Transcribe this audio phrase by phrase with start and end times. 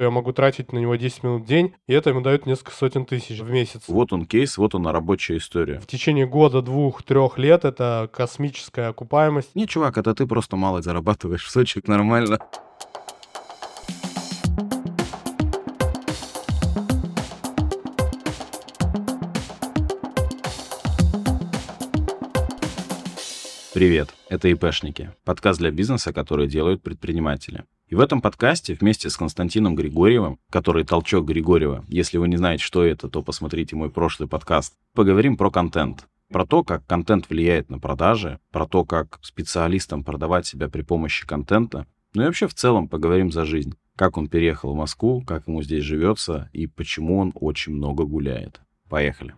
[0.00, 3.04] Я могу тратить на него 10 минут в день, и это ему дает несколько сотен
[3.04, 3.82] тысяч в месяц.
[3.88, 5.80] Вот он кейс, вот она рабочая история.
[5.80, 9.56] В течение года, двух, трех лет это космическая окупаемость.
[9.56, 12.38] Не, чувак, это ты просто мало зарабатываешь в Сочи, нормально.
[23.74, 27.64] Привет, это ИПшники, подкаст для бизнеса, который делают предприниматели.
[27.88, 32.62] И в этом подкасте вместе с Константином Григорьевым, который толчок Григорьева, если вы не знаете,
[32.62, 36.06] что это, то посмотрите мой прошлый подкаст, поговорим про контент.
[36.30, 41.26] Про то, как контент влияет на продажи, про то, как специалистам продавать себя при помощи
[41.26, 43.72] контента, ну и вообще в целом поговорим за жизнь.
[43.96, 48.60] Как он переехал в Москву, как ему здесь живется и почему он очень много гуляет.
[48.90, 49.34] Поехали.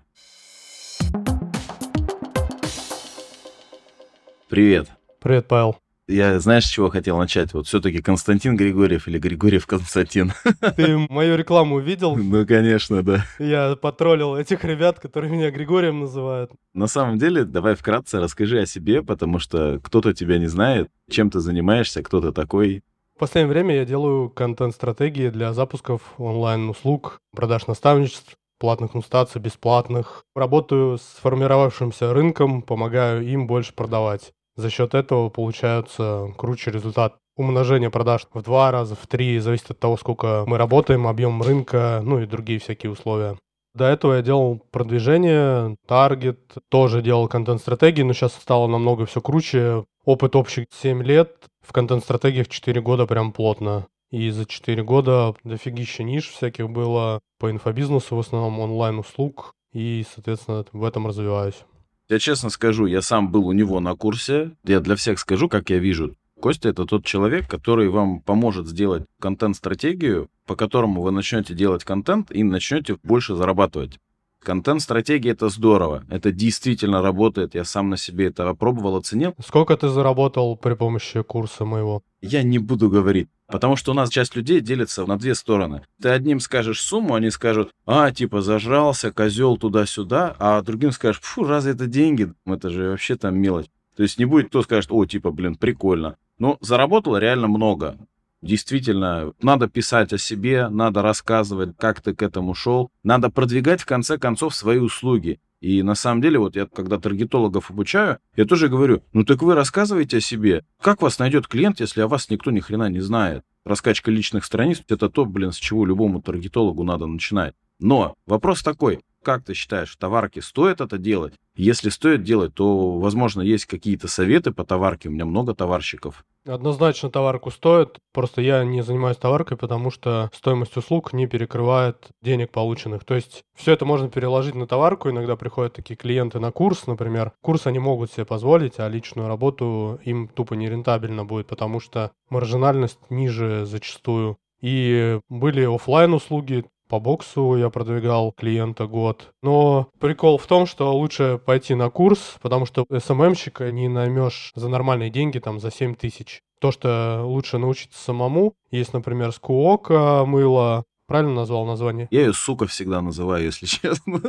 [4.48, 4.90] Привет.
[5.20, 5.76] Привет, Павел.
[6.10, 7.54] Я, знаешь, с чего хотел начать?
[7.54, 10.32] Вот все-таки Константин Григорьев или Григорьев Константин?
[10.76, 12.16] Ты мою рекламу видел?
[12.16, 13.24] Ну, конечно, да.
[13.38, 16.50] Я потроллил этих ребят, которые меня Григорием называют.
[16.74, 21.30] На самом деле, давай вкратце расскажи о себе, потому что кто-то тебя не знает, чем
[21.30, 22.82] ты занимаешься, кто ты такой.
[23.14, 30.24] В последнее время я делаю контент-стратегии для запусков онлайн-услуг, продаж наставничеств, платных консультаций, бесплатных.
[30.34, 34.32] Работаю с формировавшимся рынком, помогаю им больше продавать.
[34.60, 37.16] За счет этого получается круче результат.
[37.34, 42.02] Умножение продаж в два раза, в три, зависит от того, сколько мы работаем, объем рынка,
[42.04, 43.38] ну и другие всякие условия.
[43.74, 49.86] До этого я делал продвижение, таргет, тоже делал контент-стратегии, но сейчас стало намного все круче.
[50.04, 53.86] Опыт общий 7 лет, в контент-стратегиях 4 года прям плотно.
[54.10, 60.66] И за 4 года дофигища ниш всяких было по инфобизнесу, в основном онлайн-услуг, и, соответственно,
[60.72, 61.64] в этом развиваюсь.
[62.10, 64.50] Я честно скажу, я сам был у него на курсе.
[64.64, 66.16] Я для всех скажу, как я вижу.
[66.40, 72.32] Костя— это тот человек, который вам поможет сделать контент-стратегию, по которому вы начнете делать контент
[72.32, 74.00] и начнете больше зарабатывать.
[74.42, 76.04] Контент-стратегия— это здорово.
[76.10, 77.54] Это действительно работает.
[77.54, 79.36] Я сам на себе это опробовал, оценил.
[79.38, 82.02] Сколько ты заработал при помощи курса моего?
[82.22, 83.28] Я не буду говорить.
[83.50, 85.82] Потому что у нас часть людей делится на две стороны.
[86.00, 91.44] Ты одним скажешь сумму, они скажут, а, типа, зажрался, козел туда-сюда, а другим скажешь, фу,
[91.44, 92.32] разве это деньги?
[92.46, 93.66] Это же вообще там мелочь.
[93.96, 96.16] То есть не будет кто скажет, о, типа, блин, прикольно.
[96.38, 97.98] Но заработало реально много.
[98.42, 102.90] Действительно, надо писать о себе, надо рассказывать, как ты к этому шел.
[103.02, 105.40] Надо продвигать, в конце концов, свои услуги.
[105.60, 109.54] И на самом деле, вот я когда таргетологов обучаю, я тоже говорю, ну так вы
[109.54, 110.64] рассказывайте о себе.
[110.80, 113.44] Как вас найдет клиент, если о вас никто ни хрена не знает?
[113.66, 117.54] Раскачка личных страниц— это то, блин, с чего любому таргетологу надо начинать.
[117.78, 121.34] Но вопрос такой, как ты считаешь, товарки стоит это делать?
[121.54, 125.08] Если стоит делать, то, возможно, есть какие-то советы по товарке.
[125.08, 126.24] У меня много товарщиков.
[126.46, 127.98] Однозначно товарку стоит.
[128.14, 133.04] Просто я не занимаюсь товаркой, потому что стоимость услуг не перекрывает денег полученных.
[133.04, 135.10] То есть все это можно переложить на товарку.
[135.10, 137.32] Иногда приходят такие клиенты на курс, например.
[137.42, 142.98] Курс они могут себе позволить, а личную работу им тупо нерентабельно будет, потому что маржинальность
[143.10, 144.38] ниже зачастую.
[144.62, 149.32] И были офлайн услуги, по боксу я продвигал клиента год.
[149.42, 154.68] Но прикол в том, что лучше пойти на курс, потому что СММщика не наймешь за
[154.68, 156.40] нормальные деньги, там, за 7 тысяч.
[156.60, 158.54] То, что лучше научиться самому.
[158.72, 160.84] Есть, например, скуока, мыло.
[161.06, 162.08] Правильно назвал название?
[162.10, 164.20] Я ее сука всегда называю, если честно.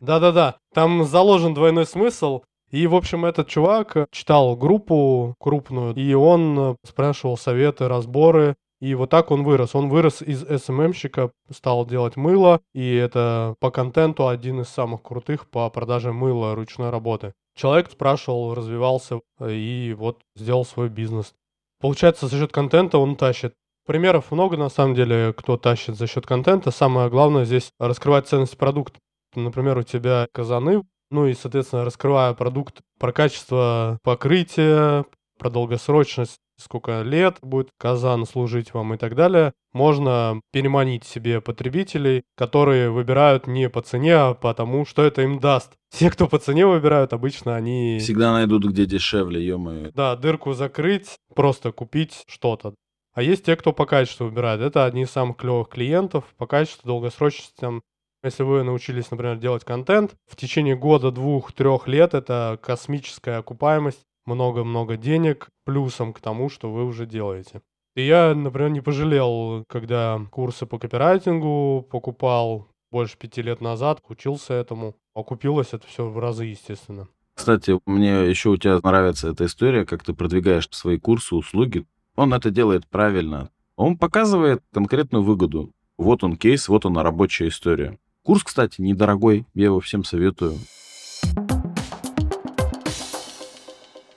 [0.00, 0.56] Да-да-да.
[0.74, 2.42] Там заложен двойной смысл.
[2.70, 9.08] И, в общем, этот чувак читал группу крупную, и он спрашивал советы, разборы, и вот
[9.08, 9.74] так он вырос.
[9.74, 15.48] Он вырос из СММщика, стал делать мыло, и это по контенту один из самых крутых
[15.48, 17.32] по продаже мыла ручной работы.
[17.56, 21.32] Человек спрашивал, развивался и вот сделал свой бизнес.
[21.80, 23.54] Получается, за счет контента он тащит.
[23.86, 26.70] Примеров много, на самом деле, кто тащит за счет контента.
[26.70, 28.98] Самое главное здесь раскрывать ценность продукта.
[29.34, 35.06] Например, у тебя казаны, ну и, соответственно, раскрывая продукт про качество покрытия,
[35.38, 42.22] про долгосрочность сколько лет будет казан служить вам и так далее, можно переманить себе потребителей,
[42.36, 45.72] которые выбирают не по цене, а потому, что это им даст.
[45.90, 47.98] Те, кто по цене выбирают, обычно они...
[48.00, 49.58] Всегда найдут, где дешевле, ё
[49.94, 52.74] Да, дырку закрыть, просто купить что-то.
[53.14, 54.60] А есть те, кто по качеству выбирает.
[54.60, 56.24] Это одни из самых клевых клиентов.
[56.36, 57.82] По качеству, долгосрочностям.
[58.24, 64.00] Если вы научились, например, делать контент, в течение года, двух, трех лет это космическая окупаемость
[64.26, 67.62] много-много денег плюсом к тому, что вы уже делаете.
[67.94, 74.54] И я, например, не пожалел, когда курсы по копирайтингу покупал больше пяти лет назад, учился
[74.54, 74.96] этому.
[75.14, 77.08] Окупилось это все в разы, естественно.
[77.34, 81.86] Кстати, мне еще у тебя нравится эта история, как ты продвигаешь свои курсы, услуги.
[82.16, 83.50] Он это делает правильно.
[83.76, 85.72] Он показывает конкретную выгоду.
[85.98, 87.98] Вот он кейс, вот она рабочая история.
[88.22, 90.54] Курс, кстати, недорогой, я его всем советую.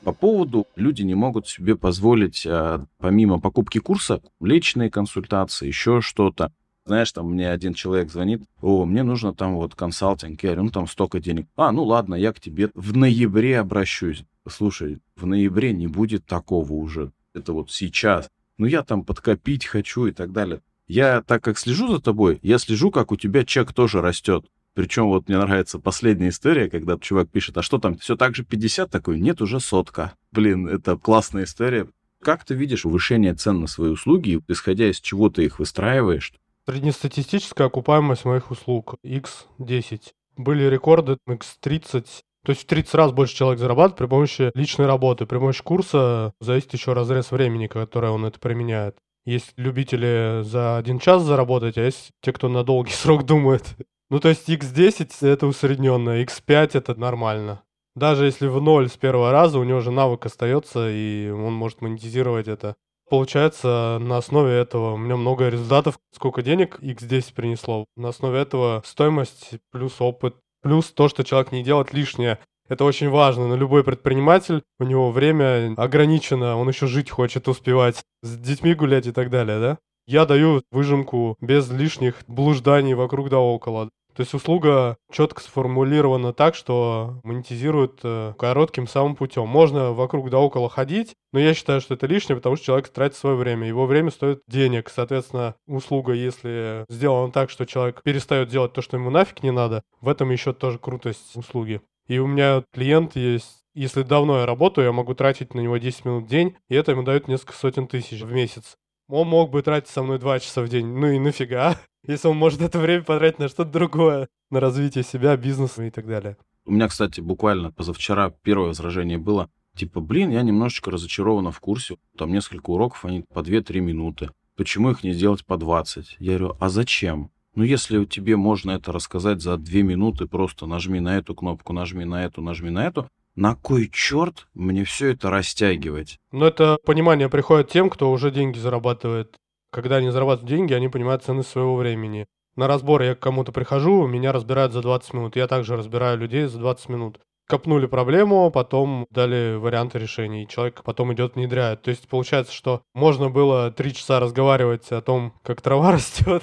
[0.07, 6.53] По поводу люди не могут себе позволить, а, помимо покупки курса, личные консультации, еще что-то.
[6.85, 10.69] Знаешь, там мне один человек звонит, о, мне нужно там вот консалтинг, я говорю, ну
[10.69, 11.47] там столько денег.
[11.57, 14.23] А, ну ладно, я к тебе в ноябре обращусь.
[14.47, 17.11] Слушай, в ноябре не будет такого уже.
[17.33, 18.29] Это вот сейчас.
[18.57, 20.61] Ну я там подкопить хочу и так далее.
[20.87, 24.45] Я, так как слежу за тобой, я слежу, как у тебя чек тоже растет.
[24.77, 28.43] Причем вот мне нравится последняя история, когда чувак пишет, а что там, все так же
[28.43, 28.91] 50?
[28.91, 30.13] Такой, нет, уже сотка.
[30.31, 31.87] Блин, это классная история.
[32.21, 36.31] Как ты видишь повышение цен на свои услуги, исходя из чего ты их выстраиваешь?
[36.67, 40.11] Среднестатистическая окупаемость моих услуг X10.
[40.37, 42.05] Были рекорды X30.
[42.45, 45.25] То есть в 30 раз больше человек зарабатывает при помощи личной работы.
[45.25, 48.95] При помощи курса зависит еще разрез времени, которое он это применяет.
[49.25, 53.75] Есть любители за один час заработать, а есть те, кто на долгий срок думает.
[54.09, 57.63] Ну, то есть X10 это усредненно, X5 это нормально.
[57.95, 61.81] Даже если в ноль с первого раза, у него же навык остается, и он может
[61.81, 62.75] монетизировать это.
[63.09, 65.97] Получается, на основе этого у меня много результатов.
[66.13, 67.85] Сколько денег X10 принесло.
[67.95, 72.39] На основе этого стоимость плюс опыт, плюс то, что человек не делает лишнее.
[72.69, 73.47] Это очень важно.
[73.47, 79.07] Но любой предприниматель, у него время ограничено, он еще жить хочет, успевать, с детьми гулять
[79.07, 79.77] и так далее, да?
[80.05, 83.89] Я даю выжимку без лишних блужданий вокруг да около.
[84.17, 89.47] То есть услуга четко сформулирована так, что монетизирует э, коротким самым путем.
[89.47, 93.15] Можно вокруг да около ходить, но я считаю, что это лишнее, потому что человек тратит
[93.15, 93.67] свое время.
[93.67, 94.89] Его время стоит денег.
[94.89, 99.83] Соответственно, услуга, если сделана так, что человек перестает делать то, что ему нафиг не надо,
[100.01, 101.81] в этом еще тоже крутость услуги.
[102.07, 106.05] И у меня клиент есть, если давно я работаю, я могу тратить на него 10
[106.05, 108.77] минут в день, и это ему дает несколько сотен тысяч в месяц.
[109.09, 110.87] Он мог бы тратить со мной 2 часа в день.
[110.87, 111.77] Ну и нафига,
[112.07, 116.07] если он может это время потратить на что-то другое, на развитие себя, бизнеса и так
[116.07, 116.37] далее.
[116.65, 121.95] У меня, кстати, буквально позавчера первое возражение было, типа, блин, я немножечко разочарована в курсе.
[122.17, 124.29] Там несколько уроков, они по 2-3 минуты.
[124.57, 126.17] Почему их не сделать по 20?
[126.19, 127.31] Я говорю, а зачем?
[127.55, 132.03] Ну, если тебе можно это рассказать за две минуты, просто нажми на эту кнопку, нажми
[132.03, 133.07] на эту, нажми на эту,
[133.37, 136.17] на кой черт мне все это растягивать?
[136.31, 139.37] Но это понимание приходит тем, кто уже деньги зарабатывает.
[139.71, 142.25] Когда они зарабатывают деньги, они понимают цены своего времени.
[142.55, 145.35] На разбор я к кому-то прихожу, меня разбирают за 20 минут.
[145.35, 147.19] Я также разбираю людей за 20 минут.
[147.47, 151.83] Копнули проблему, потом дали варианты решений, и человек потом идет внедряет.
[151.83, 156.41] То есть получается, что можно было три часа разговаривать о том, как трава растет,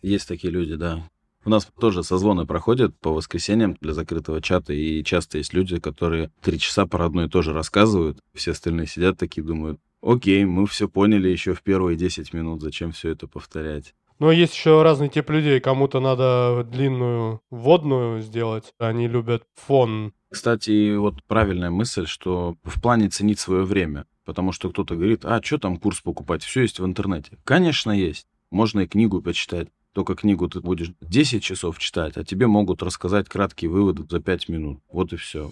[0.00, 1.02] Есть такие люди, да.
[1.44, 6.30] У нас тоже созвоны проходят по воскресеньям для закрытого чата, и часто есть люди, которые
[6.40, 8.18] три часа про одно и то же рассказывают.
[8.34, 12.92] Все остальные сидят такие, думают, окей, мы все поняли еще в первые 10 минут, зачем
[12.92, 13.94] все это повторять.
[14.18, 15.58] Но есть еще разный тип людей.
[15.58, 18.72] Кому-то надо длинную водную сделать.
[18.78, 20.12] Они любят фон.
[20.30, 24.06] Кстати, вот правильная мысль, что в плане ценить свое время.
[24.24, 26.44] Потому что кто-то говорит, а что там курс покупать?
[26.44, 27.36] Все есть в интернете.
[27.42, 28.28] Конечно, есть.
[28.52, 29.68] Можно и книгу почитать.
[29.92, 34.48] Только книгу ты будешь 10 часов читать, а тебе могут рассказать краткие выводы за 5
[34.48, 34.80] минут.
[34.90, 35.50] Вот и все.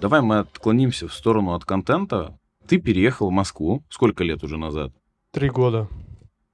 [0.00, 2.38] Давай мы отклонимся в сторону от контента.
[2.68, 3.82] Ты переехал в Москву.
[3.88, 4.92] Сколько лет уже назад?
[5.30, 5.88] Три года.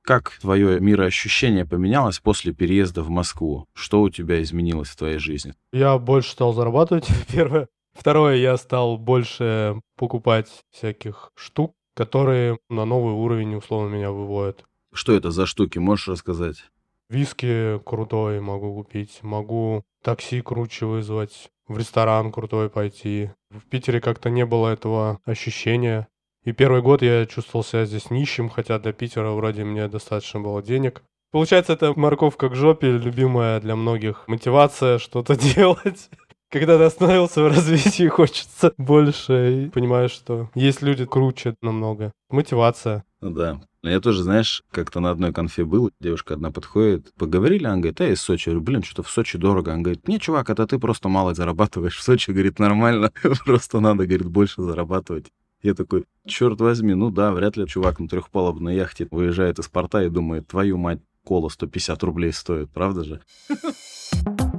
[0.03, 3.67] Как твое мироощущение поменялось после переезда в Москву?
[3.75, 5.55] Что у тебя изменилось в твоей жизни?
[5.73, 7.69] Я больше стал зарабатывать, первое.
[7.93, 14.65] Второе, я стал больше покупать всяких штук, которые на новый уровень условно меня выводят.
[14.91, 16.65] Что это за штуки, можешь рассказать?
[17.11, 23.33] Виски крутой могу купить, могу такси круче вызвать, в ресторан крутой пойти.
[23.51, 26.09] В Питере как-то не было этого ощущения.
[26.43, 30.63] И первый год я чувствовал себя здесь нищим, хотя для Питера вроде мне достаточно было
[30.63, 31.03] денег.
[31.33, 36.09] Получается, это морковка к жопе, любимая для многих мотивация что-то делать.
[36.51, 39.67] Когда ты остановился в развитии, хочется больше.
[39.67, 42.13] И понимаешь, что есть люди круче намного.
[42.29, 43.05] Мотивация.
[43.21, 43.61] Ну да.
[43.83, 48.09] Я тоже, знаешь, как-то на одной конфе был, девушка одна подходит, поговорили, она говорит, а
[48.09, 48.49] из Сочи.
[48.49, 49.71] Я говорю, блин, что-то в Сочи дорого.
[49.71, 51.97] Он говорит, не, чувак, это ты просто мало зарабатываешь.
[51.97, 53.13] В Сочи, говорит, нормально,
[53.45, 55.27] просто надо, говорит, больше зарабатывать.
[55.63, 60.03] Я такой, черт возьми, ну да, вряд ли чувак на трехпалубной яхте выезжает из порта
[60.03, 63.21] и думает, твою мать, кола 150 рублей стоит, правда же?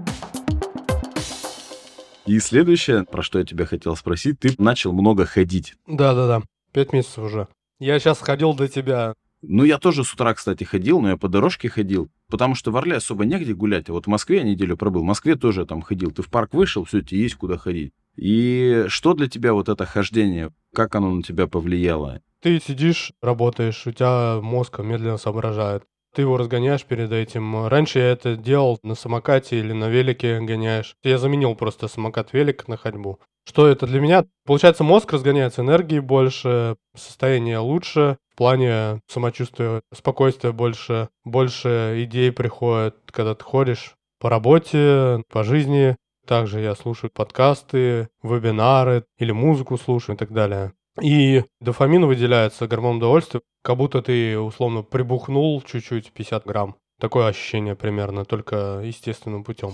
[2.31, 5.75] И следующее, про что я тебя хотел спросить, ты начал много ходить.
[5.85, 7.50] Да-да-да, пять месяцев уже.
[7.77, 9.15] Я сейчас ходил до тебя.
[9.41, 12.77] Ну, я тоже с утра, кстати, ходил, но я по дорожке ходил, потому что в
[12.77, 13.89] Орле особо негде гулять.
[13.89, 15.01] А вот в Москве я неделю пробыл.
[15.01, 16.11] В Москве тоже там ходил.
[16.11, 17.91] Ты в парк вышел, все, тебе есть куда ходить.
[18.15, 20.53] И что для тебя вот это хождение?
[20.73, 22.21] Как оно на тебя повлияло?
[22.39, 25.83] Ты сидишь, работаешь, у тебя мозг медленно соображает.
[26.13, 27.68] Ты его разгоняешь перед этим.
[27.68, 30.96] Раньше я это делал на самокате или на велике гоняешь.
[31.03, 33.20] Я заменил просто самокат-велик на ходьбу.
[33.48, 34.25] Что это для меня?
[34.46, 42.96] Получается, мозг разгоняется, энергии больше, состояние лучше, в плане самочувствия, спокойствия больше, больше идей приходит,
[43.08, 45.96] когда ты ходишь по работе, по жизни.
[46.27, 50.74] Также я слушаю подкасты, вебинары или музыку слушаю и так далее.
[51.00, 56.75] И дофамин выделяется, гормон удовольствия, как будто ты условно прибухнул чуть-чуть, 50 грамм.
[57.00, 59.71] Такое ощущение примерно, только естественным путем.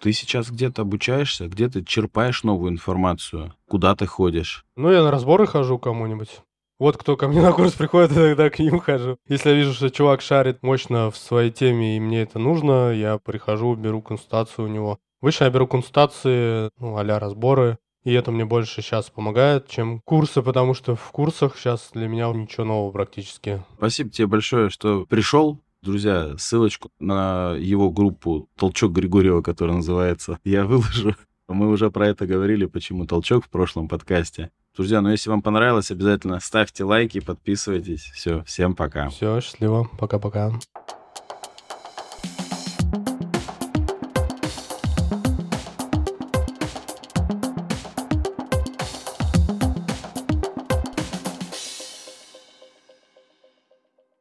[0.00, 4.64] Ты сейчас где-то обучаешься, где ты черпаешь новую информацию, куда ты ходишь?
[4.76, 6.42] Ну, я на разборы хожу кому-нибудь.
[6.78, 9.18] Вот кто ко мне на курс приходит, я тогда к ним хожу.
[9.26, 13.18] Если я вижу, что чувак шарит мощно в своей теме, и мне это нужно, я
[13.18, 15.00] прихожу, беру консультацию у него.
[15.20, 20.42] Обычно я беру консультации, ну, а разборы, и это мне больше сейчас помогает, чем курсы,
[20.42, 23.62] потому что в курсах сейчас для меня ничего нового практически.
[23.76, 25.60] Спасибо тебе большое, что пришел.
[25.82, 31.14] Друзья, ссылочку на его группу «Толчок Григорьева», которая называется, я выложу.
[31.48, 34.50] Мы уже про это говорили, почему толчок в прошлом подкасте.
[34.76, 38.10] Друзья, ну если вам понравилось, обязательно ставьте лайки, подписывайтесь.
[38.14, 39.08] Все, всем пока.
[39.08, 39.88] Все, счастливо.
[39.98, 40.52] Пока-пока.